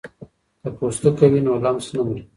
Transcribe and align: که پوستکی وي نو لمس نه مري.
که 0.61 0.69
پوستکی 0.77 1.27
وي 1.31 1.41
نو 1.47 1.53
لمس 1.65 1.85
نه 1.95 2.01
مري. 2.05 2.21